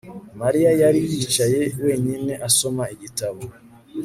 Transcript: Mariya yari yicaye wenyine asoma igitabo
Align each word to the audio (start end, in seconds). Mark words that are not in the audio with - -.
Mariya 0.41 0.71
yari 0.81 0.99
yicaye 1.11 1.61
wenyine 1.83 2.33
asoma 2.47 2.83
igitabo 2.93 3.41